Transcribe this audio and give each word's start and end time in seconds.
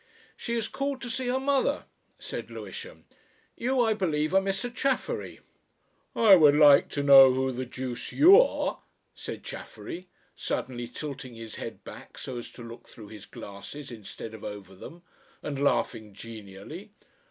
"She 0.35 0.55
has 0.55 0.67
called 0.67 0.99
to 1.03 1.11
see 1.11 1.27
her 1.27 1.39
mother," 1.39 1.85
said 2.17 2.49
Lewisham. 2.49 3.05
"You, 3.55 3.81
I 3.81 3.93
believe, 3.93 4.33
are 4.33 4.41
Mr. 4.41 4.73
Chaffery?" 4.73 5.41
"I 6.15 6.33
would 6.33 6.55
like 6.55 6.89
to 6.93 7.03
know 7.03 7.31
who 7.33 7.51
the 7.51 7.67
Deuce 7.67 8.11
you 8.11 8.41
are?" 8.41 8.79
said 9.13 9.43
Chaffery, 9.43 10.07
suddenly 10.35 10.87
tilting 10.87 11.35
his 11.35 11.57
head 11.57 11.83
back 11.83 12.17
so 12.17 12.39
as 12.39 12.49
to 12.53 12.63
look 12.63 12.87
through 12.89 13.09
his 13.09 13.27
glasses 13.27 13.91
instead 13.91 14.33
of 14.33 14.43
over 14.43 14.73
them, 14.73 15.03
and 15.43 15.63
laughing 15.63 16.15
genially. 16.15 16.89